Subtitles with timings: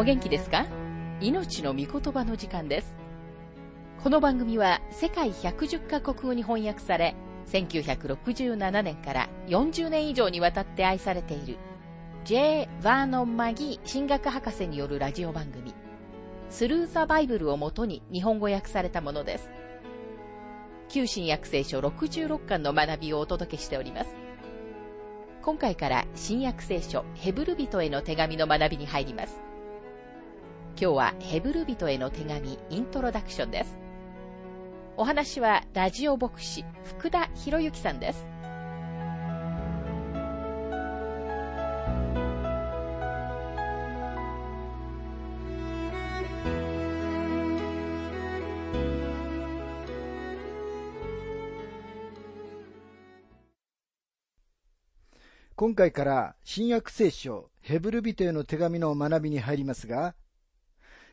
[0.00, 0.64] お元気ですか？
[1.20, 2.94] 命の御言葉の時間です。
[4.02, 7.14] この番組は世界110カ国語に翻訳され、
[7.48, 11.58] 1967年から40年以上にわたって愛されている
[12.24, 12.70] J.
[12.82, 15.74] バーノン・マギー神学博士によるラジオ番組、
[16.48, 19.50] スルー・ザ・バイブルをもとに日本語訳されたものです。
[20.88, 24.16] 旧新約聖書66巻の学びをお届けしております。
[25.42, 29.38] 今回から新約聖書ヘブル人への手紙の学びに入ります。
[30.82, 33.78] 今日はヘブル人への手紙イントロダクションです。
[34.96, 38.24] お話はラジオ牧師福田博之さんです。
[55.56, 60.14] 今回から新約聖書ヘブル人への手紙の学びに入りますが、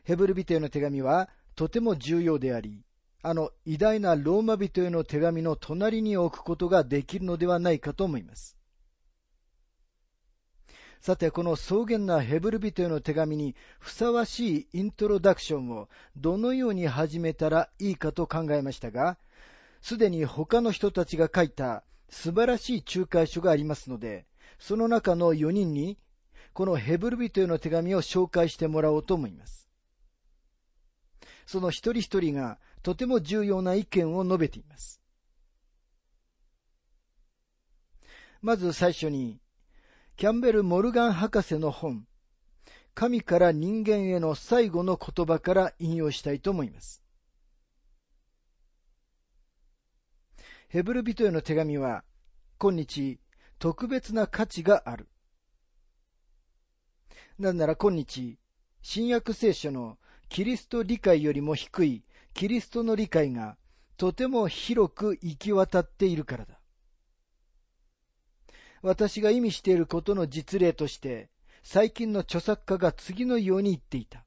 [0.08, 2.82] ヘブル人への手紙はとても重要であり、
[3.24, 8.56] あの偉大なローマ人への手紙の隣に置くことができるのではないかと思います。
[11.02, 19.18] さて、この草原なヘブル人への手紙にふさわしいイントロダクションをどのように始めたらいいかと考えましたが、
[19.82, 24.26] すでに他の人たちが書いた素晴らしい仲介書がありますので、
[24.58, 25.98] その中の4人に
[26.54, 29.67] このヘブル人への手紙を紹介してもらおうと思います。
[31.48, 35.02] その一人一人がとても重要な意見を述べています。
[38.42, 39.40] まず最初に、
[40.18, 42.06] キャンベル・モルガン博士の本、
[42.94, 47.02] 神から人間への最後の言葉から引用したいと思います。
[50.68, 52.04] ヘブル人への手紙は、
[52.58, 53.20] 今日、
[53.58, 55.08] 特別な価値がある。
[57.40, 58.38] なぜなら今日、
[58.82, 59.98] 新約聖書の
[60.30, 63.58] キリスト理解よりも低いキリストの理解が
[63.98, 66.60] とても広く行き渡っているからだ。
[68.82, 71.30] 私が意味していることの実例として、
[71.64, 74.24] 最近の著作家が次のように言っていた。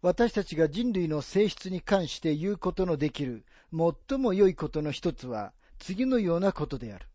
[0.00, 7.06] 私たちが人類の性質に関して言うことのできる最も良いことの一つは次のようなことである。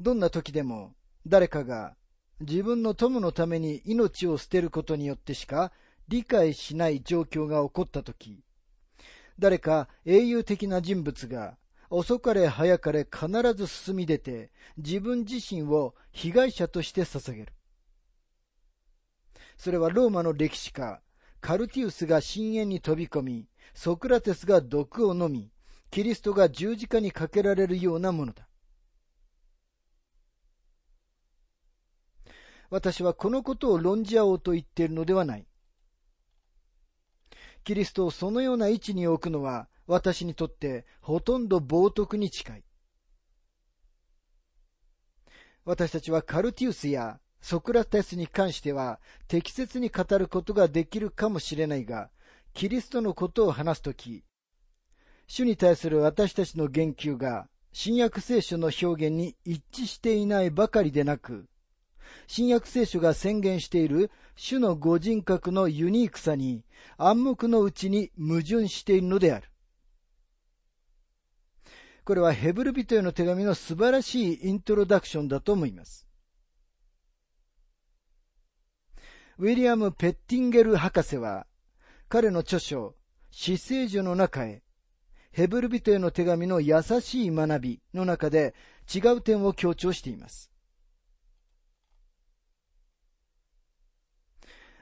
[0.00, 0.94] どんな時でも
[1.26, 1.96] 誰かが
[2.40, 5.72] 自分の友のために命を捨てることによってしか
[6.08, 8.42] 理解しない状況が起こったとき、
[9.38, 11.56] 誰か英雄的な人物が
[11.90, 17.52] 遅かれ早かれ必ず進み出て自分自身を被害者として捧げる。
[19.56, 21.00] それはローマの歴史家、
[21.40, 25.50] カルティウスが深淵に飛び込み、ソクラテスが毒を飲み、
[25.90, 28.48] キリストが十字架にかけられるようなものだ。
[32.74, 35.46] 私はこのことを論じ合おうと言っているのではない。
[37.62, 42.64] キリストをそのような位置に置くのは私にとってほとんど冒涜に近い。
[45.64, 48.98] 私たちはカルティウスやソクラテスに関しては
[49.28, 52.10] 適切に語ることができるかもしれないが、
[52.54, 54.24] キリストのことを話すとき、
[55.28, 61.46] 主に対する私たちの言及が新約聖書の表現に一致していないばかりでなく、
[62.26, 66.64] 新約聖書が宣言している主のご人格のユニークさに
[66.96, 69.48] 暗黙のうちに矛盾しているのである。
[72.04, 76.06] これはヘブル人への手紙の素晴らしいイントロダクションだと思います。
[79.38, 81.46] ウィリアム・ペッティンゲル博士は、
[82.08, 82.94] 彼の著書、
[83.30, 84.62] 死聖書の中へ、
[85.32, 88.54] ヘブル人への手紙の優しい学びの中で
[88.94, 90.53] 違う点を強調しています。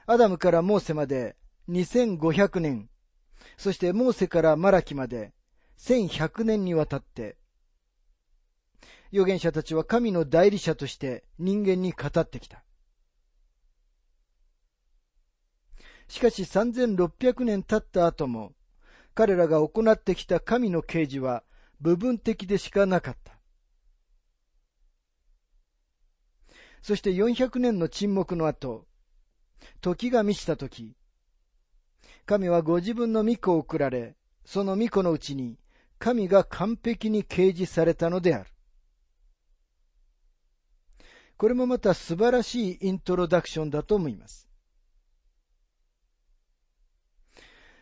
[0.05, 1.37] アダムからモーセまで
[1.69, 2.89] 2500年、
[3.57, 5.33] そしてモーセからマラキまで
[5.79, 7.37] 1100年にわたって、
[9.13, 12.63] 預言者たちは神の代理者として人間に語ってきた。
[16.09, 18.53] しかし3600年経った後も、
[19.15, 21.43] 彼らが行ってきた神の啓示は
[21.79, 23.33] 部分的でしかなかった。
[26.81, 28.85] そして400年の沈黙の後、
[29.81, 30.95] 時が満ちた時、
[32.25, 34.15] 神はご自分の御子を送られ、
[34.45, 35.57] その御子のうちに
[35.99, 38.49] 神が完璧に掲示されたのである。
[41.37, 44.49] これもまた素晴らしいイントロダクションだと思います。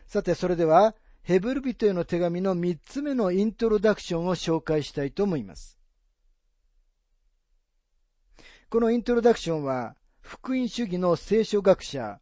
[0.06, 5.78] さて、それでは、ヘブル人への手紙の三つ目のイントロダクションを紹介したいと思います。
[8.68, 12.20] このイントロダクションは、福音主義の聖書学者、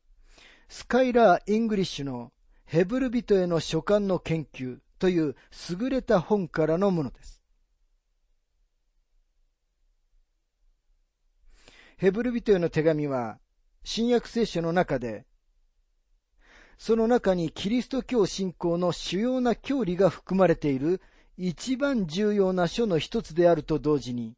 [0.69, 2.33] スカイラー・イングリッシュの
[2.65, 5.37] ヘブル人への書簡の研究という
[5.71, 7.43] 優れた本からのものです。
[11.99, 13.39] ヘブル人への手紙は、
[13.85, 15.27] 新約聖書の中で、
[16.79, 21.03] その中にキリスト教信仰の主要な教理が含まれている
[21.37, 24.37] 一番重要な書の一つであると同時に、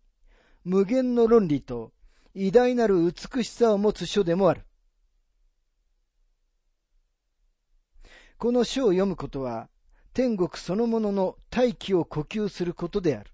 [0.64, 1.92] 無限の論理と
[2.34, 4.62] 偉大なる美しさを持つ書でもある。
[8.38, 9.68] この書を読むことは、
[10.14, 13.30] 天国そのものの大気を呼吸することである。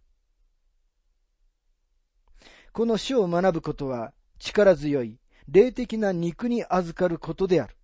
[2.72, 5.18] この書を学ぶことは、力強い、
[5.48, 7.76] 霊的な肉に預かることである。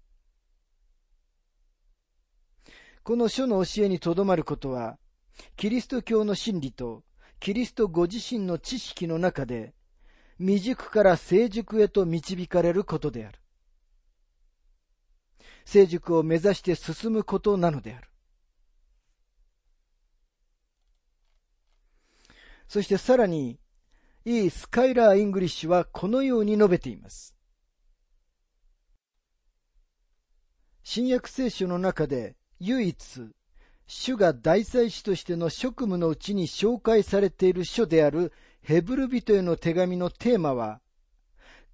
[3.02, 4.98] この書の教えにとどまることは、
[5.56, 7.04] キリスト教の真理と
[7.40, 9.74] キリストご自身の知識の中で、
[10.38, 13.38] 未熟から成熟へと導かれることである。
[15.64, 18.08] 成熟を目指して進むことなのである。
[22.68, 23.58] そしてさらに、
[24.24, 27.34] E・スカイラー・イングリッシュはこのように述べています。
[30.82, 32.96] 新約聖書の中で唯一、
[33.86, 38.32] 主が大祭司としての職務のうちに紹介されている書である
[38.64, 40.80] ヘブル人への手紙のテーマは、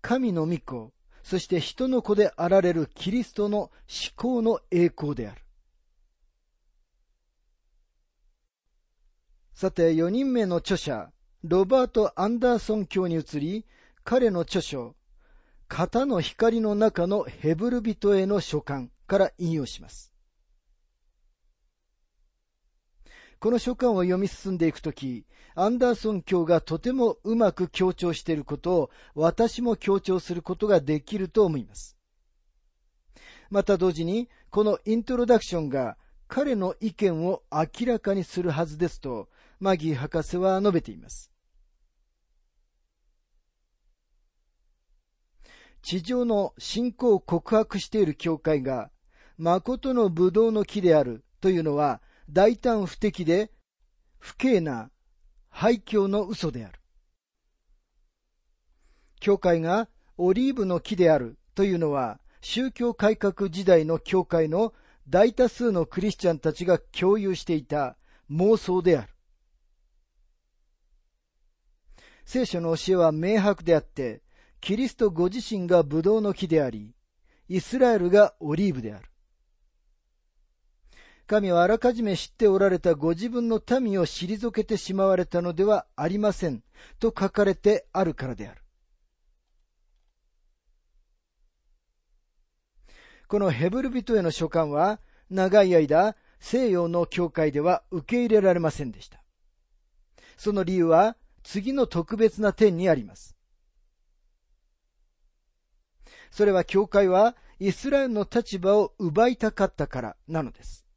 [0.03, 0.93] 神の御子、
[1.23, 3.71] そして人の子であられるキリストの思
[4.17, 5.41] 考の栄光である。
[9.55, 11.13] さて、4人目の著者、
[11.45, 13.67] ロバート・アンダーソン教に移り、
[14.03, 14.97] 彼の著書、
[15.69, 20.10] 型の光の中のヘブル人への書簡から引用します。
[23.41, 31.97] この書簡を読み進んでいくとき、アンダーソン教がとてもうまく強調していることを私も強調することができると思います。
[33.49, 35.97] また同時に、このイントロダクションが
[36.29, 41.33] 彼の意見を明らかにするはずですと、マギー博士は述べています。
[45.81, 48.91] 地上の信仰を告白している教会が、
[49.39, 53.51] 誠の葡萄の木であるというのは、大胆不敵で
[54.19, 54.91] 不敬な
[55.49, 56.81] 廃墟の嘘である。
[59.19, 64.73] 教会がオリーブの木であるというのは、宗教改革時代の教会の
[65.09, 67.97] 大多数のクリスチャンたちが共有していた
[68.31, 69.09] 妄想である。
[72.25, 74.23] 聖書の教えは明白であって、
[74.61, 76.95] キリストご自身がブドウの木であり、
[77.49, 79.11] イスラエルがオリーブである。
[81.31, 86.65] 神はあらかじめ知っておられたご自分の民を退けてしまわれたのではありません
[86.99, 88.61] と書かれてあるからである。
[93.29, 94.99] このヘブル人への書簡は
[95.31, 99.23] 長い間西洋の教会では受け入れられませんでした。
[100.37, 103.37] その理由は次の特別な点にあります。
[106.33, 110.90] それは教会はイスラエルの立場を奪いたかったからなのです。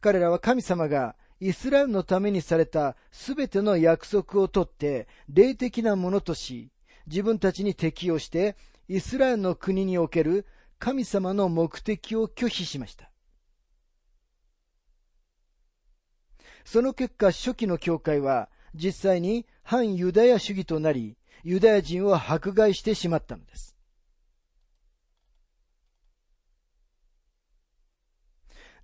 [0.00, 6.70] 彼らは神様がイスラエルのためにされたすべての約束をとって霊的なものとし、
[7.06, 8.56] 自分たちに適用して
[8.88, 10.46] イスラエルの国における
[10.78, 13.10] 神様の目的を拒否しました。
[16.64, 23.77] その結果、初期の教会は実際に反ユダヤ主義となり、ユダヤ人を迫害してしまったのです。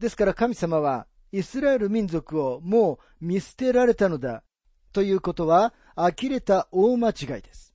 [0.00, 4.44] ですから神様はイスラエル民族をもう見捨てられたのだ
[4.92, 7.74] ということは呆れた大間違いです。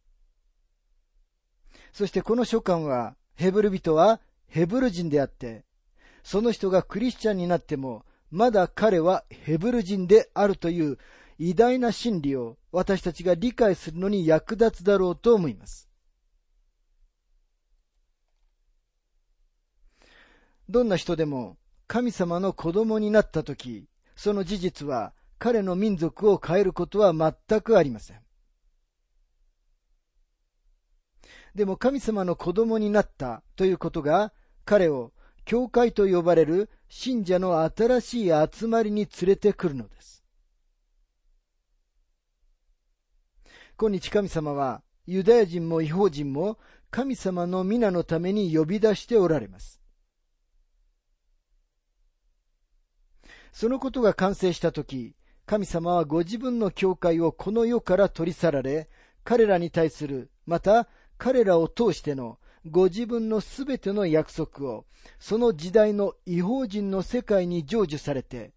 [1.91, 5.65] そしてこの書簡はヘブル人はヘブル人であって、
[6.23, 10.97] その人がクリスチャンになってもまだ彼はヘブル人であるという
[11.37, 15.89] 偉大な真理を私たちが理解するのに役立つだろうと思います。
[20.69, 21.57] どんな人でも
[21.89, 28.21] 神様の子供になったとき、その事実は彼の民族を変えることは全くありません。
[31.55, 34.31] でも神様の子供になったということが
[34.65, 35.13] 彼を
[35.45, 40.23] 教会と呼ばれる信者の新しい集まりに連れてくるのです。
[43.79, 46.59] 今日神様はユダヤ人も違法人も
[46.91, 49.78] 神様の皆のために呼び出しておられます。
[53.51, 55.15] そのことが完成したとき、
[55.45, 58.89] 神様はご自分の教会をこの世から取り去られ、
[59.23, 60.87] 彼らに対する、また
[61.17, 64.85] 彼らを通してのご自分のすべての約束を、
[65.17, 68.53] その時代の違法人の世界に成就されて、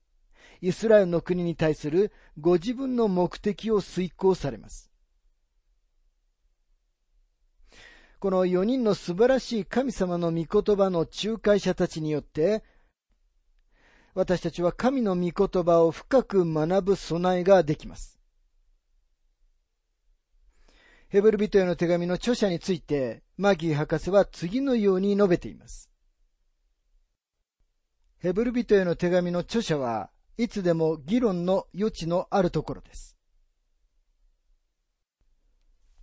[0.60, 4.90] イスラエルの国に対するご自分の目的を遂行されます。
[8.20, 12.62] この4人の素晴らしい神様の御言葉の仲介者たちによって、
[14.14, 18.18] 私たちは神の御言葉を深く学ぶ備えができます。
[21.08, 25.90] ヘブル人への手紙の著者について、マギー博士は次のように述べています。
[28.18, 33.16] ヘブル人への手紙の著者はいつでも議論の余地のあるところです。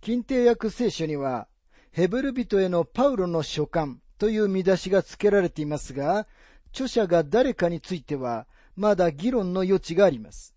[0.00, 1.48] 近定訳聖書には、
[1.92, 6.26] ヘブル人へのパウロの書簡という見出しが付けられていますが、
[6.72, 8.46] 著者が誰かについては、
[8.76, 10.54] まだ議論の余地があります。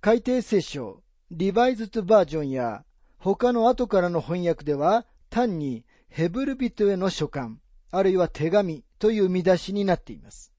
[0.00, 2.84] 改訂聖書、リバイズトバージョンや、
[3.18, 7.56] 他の後からの翻訳では、単にヘブル人への書簡、
[7.90, 10.52] あるいは手紙という見出しになっています。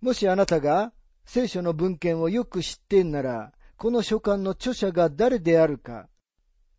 [0.00, 0.92] もしあなたが
[1.24, 6.08] 聖書の文献をよく知ってんなら、この書簡の著者が誰であるか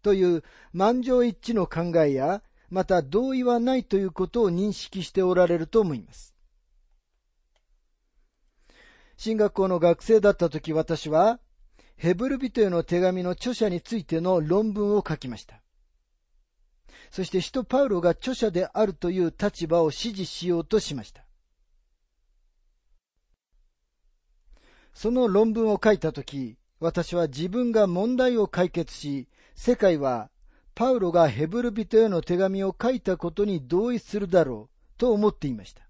[0.02, 6.36] という満場一致の考えや、また同意はないということを認識しておられると思います。
[9.18, 11.40] 進学校の学生だった時私は、
[11.96, 15.62] ヘブル人への手紙の著者についての論文を書きました。
[17.12, 21.24] そして使徒パウロが著者であるという立場を支持しようとしました。
[24.94, 30.30] その論文を書いたとき、私は自分が問題を解決し、世界は
[30.76, 35.88] パウロがヘブル人への手紙を書いたことに同意するだろうと思っていました。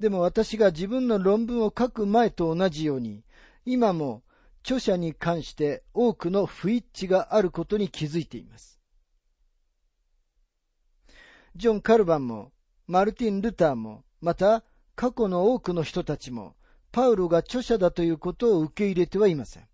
[0.00, 3.22] でも私が自分の論文を書く前と同じように、
[3.64, 4.24] 今も
[4.62, 8.80] 著者に関して多くの不一致があることに気づいています。
[11.54, 12.52] ジョン・カルバンも、
[12.86, 14.64] マルティン・ルターも、また
[14.96, 16.56] 過去の多くの人たちも、
[16.90, 19.69] パウロが著者だということを受け入れてはいません。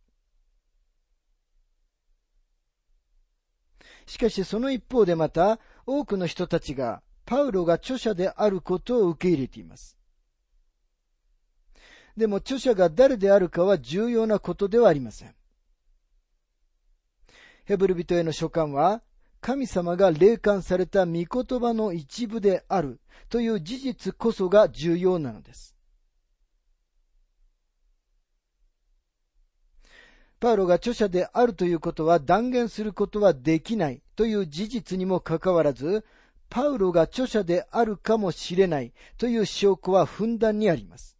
[4.06, 9.98] しかしその一方でまた多くの人たちがパウロが著者であることを受け入れています。
[12.16, 15.34] でも著者が誰であるかは重要なことではありません。
[17.64, 19.02] ヘブル人への書簡は
[19.40, 25.75] 神様が霊感された御言葉の一部であるという事実こそが重要なのです。
[30.38, 36.04] パウロが著者であるということは断言することはできないという事実にもかかわらず、
[36.48, 41.16] パウロが著者であるかもしれないという証拠はふんだんにあります。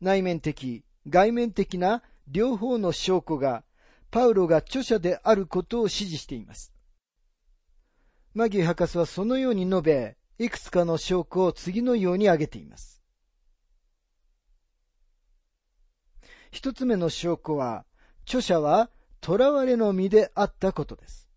[0.00, 3.64] 内面的、外面的な両方の証拠が
[4.10, 6.72] パウロが著者であることを指示しています。
[8.34, 13.02] マギー博士はそのように述べ、いくつかの証拠を次のように挙げています。
[16.50, 17.84] 一つ目の証拠は、
[18.24, 18.90] 著者は
[19.24, 21.28] 囚われの身であったことです。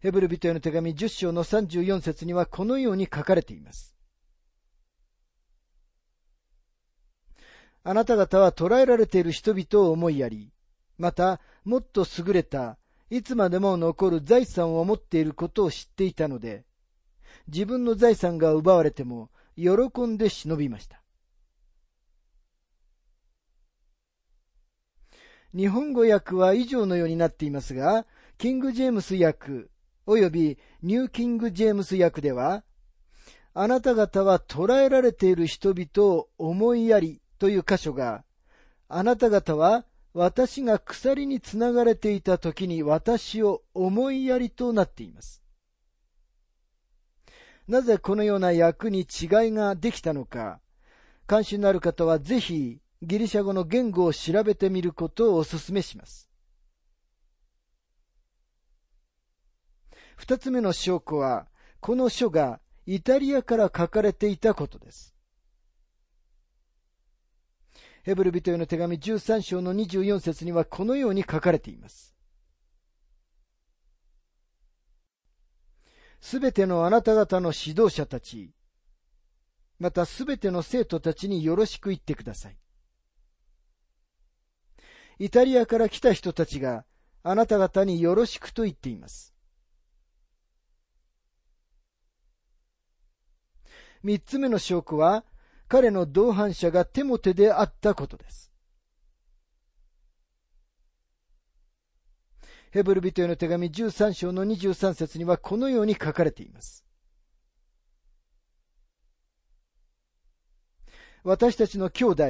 [0.00, 3.96] ヘブル人への手紙10章の34節にはこのように書かれています。
[7.82, 10.52] あなた方は捕らえられている人々を思いやり、
[10.98, 12.78] またもっと優れた、
[13.10, 16.64] いつまでも残る財産を持っていることを知っていたので、
[17.48, 21.03] 自分の財産が奪われても喜んで忍びました。
[25.54, 28.06] 日本語訳は以上のようになっていますが、
[28.38, 29.68] キング・ジェームス訳
[30.06, 32.64] 及びニュー・キング・ジェームス訳では、
[33.54, 38.24] あなた方は捕らえられている人々を思いやりという箇所が、
[38.88, 45.40] あなた方は私が鎖につながれていた時に私を思いやりとなっています。
[47.68, 49.06] なぜこのような訳に違い
[49.52, 50.60] ができたのか、
[51.28, 56.28] 関心のある方はぜひギリシャ語の言語を調べてみることをお勧めします。
[60.16, 61.48] 二つ目の証拠は、
[61.80, 65.14] この書がイタリアから書かれていたことです。
[68.04, 72.14] ヘブル人への手紙13章の24節にはこのように書かれています。
[76.20, 78.52] すべてのあなた方の指導者たち、
[79.78, 82.56] またすべての生徒たちによろしく言ってください。
[85.18, 86.84] イタリアから来た人たちが
[87.22, 89.34] あなた方によろしくと言っています。
[94.02, 95.24] 三つ目の証拠は、
[95.66, 98.52] 彼の同伴者がテモテであったことです。
[102.70, 106.84] ヘブル人への手紙13章の23節にはこのように書かれています。
[111.22, 112.24] 私たちの兄弟、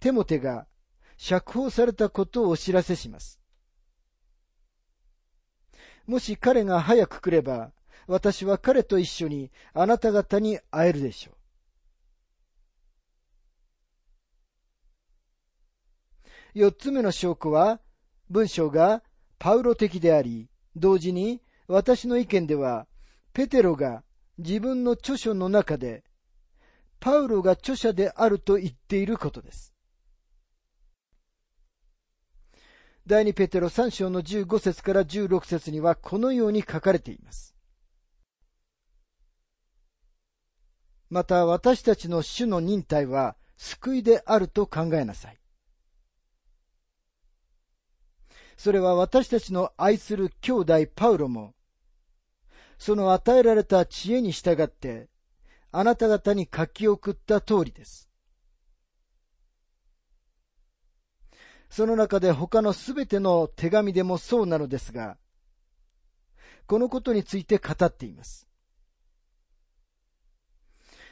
[0.00, 0.66] テモテが
[1.16, 3.40] 釈放されたことをお知らせします。
[6.06, 7.72] もし彼が早く来れば、
[8.06, 11.34] 私は彼と一緒にあなた方に会えるでしょう。
[16.54, 17.80] 四つ目の証拠は、
[18.30, 19.02] 文章が
[19.38, 22.86] パウロ的であり、同時に私の意見では、
[23.32, 24.04] ペテロが
[24.38, 26.04] 自分の著書の中で、
[27.00, 29.73] パウロが著者であると言っていることです。
[33.06, 37.54] 第二ペテロ3章の15節から16節にはこのように書かれています。
[41.10, 45.38] また私たちの主の忍耐は救いであると考えなさい。
[48.56, 51.54] それは私たちの愛する兄弟パウロも、
[52.78, 55.10] その与えられた知恵に従って、
[55.72, 58.08] あなた方に書き送った通りです。
[61.74, 65.16] その中で他のすべての手紙でもそうなのですが、
[66.68, 68.46] このことについて語っています。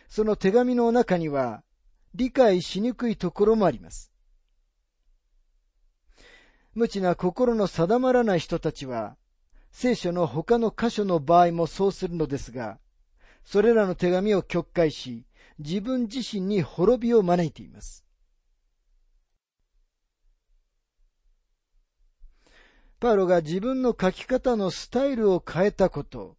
[0.09, 1.65] その手紙の中には、
[2.15, 4.13] 理解しにくいところもあります。
[6.75, 9.17] 無知な心の定まらない人たちは、
[9.73, 12.79] 聖書の他の箇所の場合もそうするのですが、
[13.43, 15.27] それらの手紙を曲解し、
[15.59, 18.05] 自分自身に滅びを招いています。
[23.03, 26.37] パウロが自分の書き方のスタイルを変えたこと、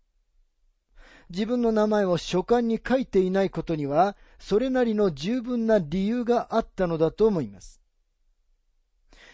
[1.29, 7.81] 自分の名前を書簡に書いていないことには、それなりの十分な理由があったのだと思います。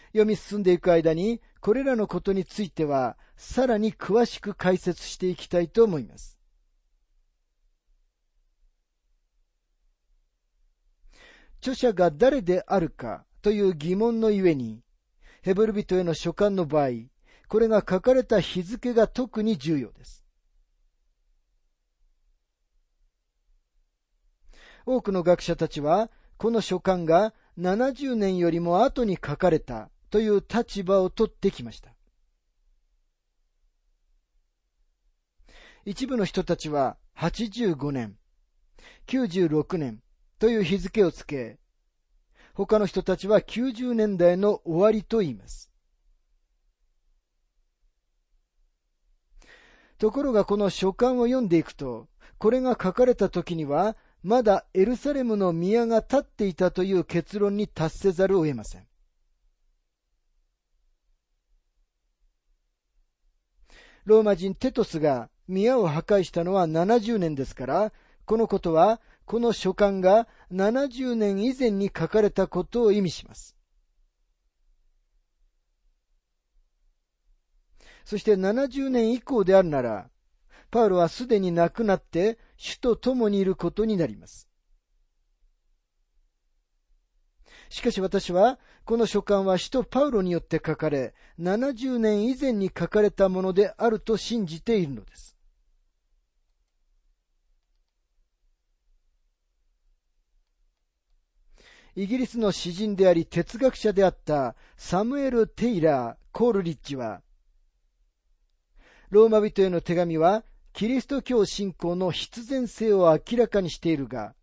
[0.08, 6.36] 読み進んでいく間に、これらのことについては、さらに詳しく解説していきたいと思います。
[11.60, 14.82] 著者が誰であるかという疑問のゆえに、
[15.42, 17.09] ヘブル人への書簡の場合、
[17.50, 20.24] これが書かれた日付が特に重要です。
[24.86, 31.92] 多くの学者たちは、この書簡が70年よりも後に書かれたという立場を取ってきました。
[35.84, 38.16] 一部の人たちは85年、
[39.08, 40.00] 96年
[40.38, 41.58] という日付をつけ、
[42.54, 45.69] 他の人たちは90年代の終わりと言います。
[50.00, 52.08] ところがこの書簡を読んでいくと、
[52.38, 58.86] これが書かれた時には、まだエルサレムの宮が立っていたという結論に達せざるを得ません。
[64.06, 67.92] ローマ人テトスが宮を破壊したのは70年ですから、
[68.24, 73.54] このことは、この書簡が70年以前に書かれたことを意味します。
[78.04, 80.10] そして70年以降であるなら、
[80.70, 84.48] パウロはすでに亡くなって主と共にいることになります。
[87.70, 95.36] しかし私は、この書簡は使徒パウロによって書かれ、70年以前に書かれたものであると信じているのです。
[101.96, 107.22] イギリスの詩人であり哲学者であったサムエル・テイラー・コールリッチは、
[109.10, 114.34] ローマ人への手紙は、キリスト教信仰の必然性を明らかにしているが、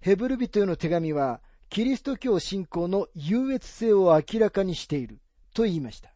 [0.00, 5.20] ヘブル人への手紙は、キリスト教信仰の優越性を明らかにしている
[5.54, 6.12] と言いました。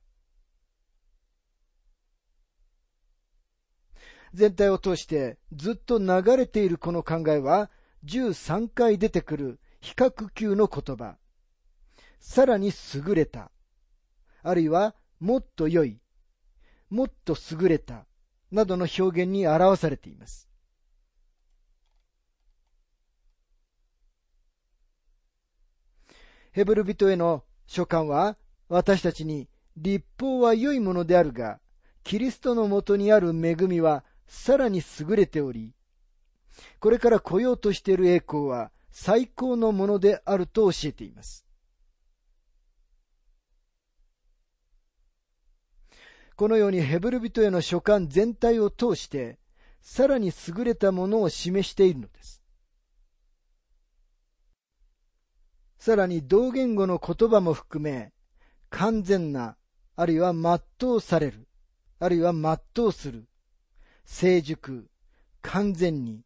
[4.34, 7.70] 全体を通してずっと流れているこの考えは、
[8.04, 11.16] 13回出てくる比較級の言葉。
[12.18, 13.50] さらに優れた。
[14.42, 16.03] あるいは、もっと良い。
[16.94, 18.06] もっと優れた、
[18.52, 20.48] などの表現に表されています。
[26.52, 28.36] ヘブル人への書簡は、
[28.68, 31.58] 私たちに立法は良いものであるが、
[32.04, 35.72] キリストのもとにある恵みはさらに優れており、
[36.78, 41.43] これから来ようとしている栄光は最高のものであると教えています。
[46.36, 49.38] このようにヘブル人への書簡全体を通して、
[49.80, 52.42] さらに優れたものを示しているのです。
[55.78, 58.12] さらに同言語の言葉も含め、
[58.70, 59.56] 完全な、
[59.96, 61.46] あるいは全うされる、
[62.00, 63.28] あるいは全うする、
[64.04, 64.88] 成熟、
[65.42, 66.24] 完全に、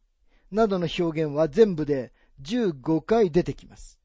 [0.49, 3.98] などの表現は全部で15回出てきます。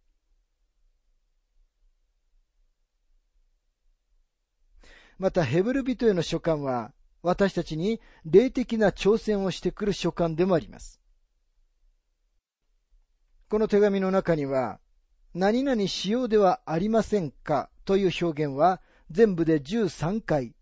[5.18, 11.00] また、ヘブル人への書簡は、私たちに霊的な挑戦をしてくる書簡でもあります。
[13.48, 14.81] この手紙の中には、
[15.33, 17.70] 何々しようではありませんか？
[17.85, 20.55] という表現は全部で13回。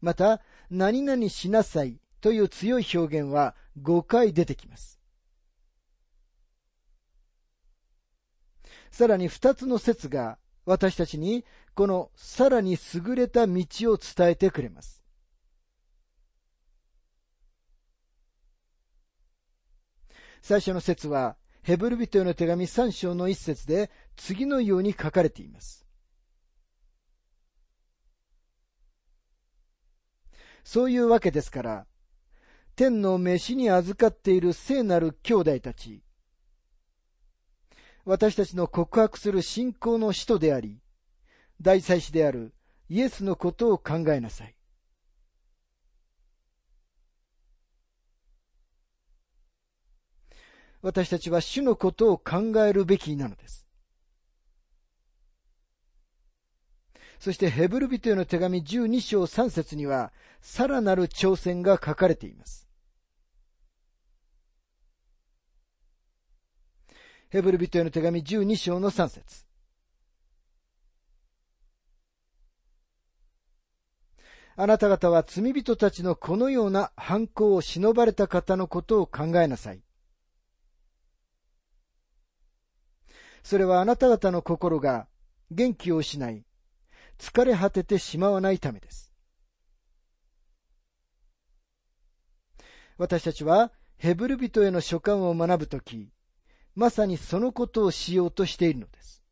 [0.00, 5.00] また、何々しなさいという強い表現は5回出てきます。
[8.90, 11.44] さらに2つの説が私たちに
[11.74, 15.02] このさらに優れた道を伝えてくれます。
[20.42, 25.86] 最初の説はヘブル人への手紙3章の一節で次のように書かれています。
[30.64, 31.86] そういうわけですから、
[32.74, 36.02] 天の飯に預かっている聖なる兄弟たち、
[38.04, 40.80] 私たちの告白する信仰の使徒であり、
[41.60, 42.52] 大祭司である
[42.88, 44.54] イエスのことを考えなさい。
[50.82, 53.68] 私たちは主のことを考えるべきなのです。
[57.20, 62.68] そしてヘブル人への手紙12章3節には、さらなる挑戦が書かれています。
[67.32, 69.46] ヘブル人への手紙12章の3節
[74.54, 79.80] あなた方は罪人たちのこのような犯行を忍ばれた方のことを考えなさい。
[83.42, 85.08] それはあなた方の心が
[85.50, 86.44] 元気を失い、
[87.18, 89.10] 疲れ果ててしまわないためです。
[92.98, 96.11] 私たちはヘブル人への書簡を学ぶとき、
[96.74, 99.22] まさにそのことをしようとしているのです。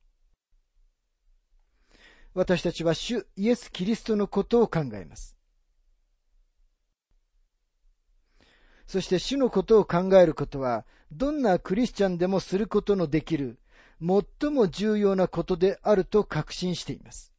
[2.35, 5.37] 私たちは主イエス・キリストのことを考えます。
[8.87, 13.59] そして主のことを考えることは、どんなクリスチャンでもすることのできる
[14.01, 17.30] 最も重要なことであると確信しています。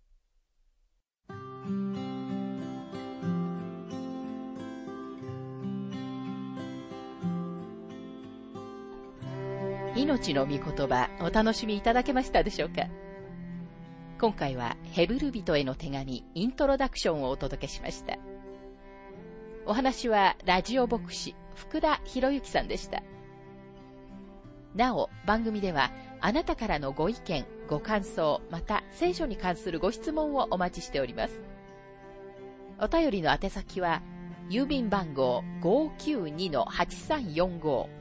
[9.95, 12.83] 命の御言葉お楽しみいただけましたでしょうか？
[14.19, 18.17] 今回はヘブル人への手紙イントロダクションをお届けしました。
[19.65, 23.03] お話はラジオ牧師福田博之さんでした。
[24.75, 31.41] なお、番組ではあなたからのご意見、ご感想、また聖書に関するご質問をお待ちしております。
[32.79, 34.01] お便りの宛先は、
[34.49, 38.00] 郵便番号592-8345